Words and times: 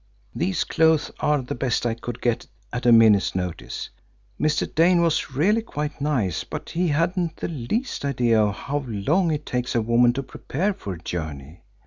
"These 0.33 0.63
clothes 0.63 1.11
are 1.19 1.43
the 1.43 1.53
best 1.53 1.85
I 1.85 1.93
could 1.93 2.21
get 2.23 2.47
at 2.73 2.87
a 2.87 2.91
minute's 2.91 3.35
notice. 3.35 3.91
Mr. 4.39 4.65
Dane 4.73 5.03
was 5.03 5.29
really 5.35 5.61
quite 5.61 6.01
nice, 6.01 6.43
but 6.43 6.71
he 6.71 6.87
hadn't 6.87 7.37
the 7.37 7.47
least 7.47 8.03
idea 8.03 8.51
how 8.51 8.83
long 8.87 9.29
it 9.29 9.45
takes 9.45 9.75
a 9.75 9.81
woman 9.83 10.11
to 10.13 10.23
prepare 10.23 10.73
for 10.73 10.93
a 10.93 10.99
journey. 11.03 11.61